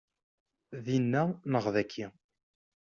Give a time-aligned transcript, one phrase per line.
[0.85, 2.05] Dinna neɣ dagi?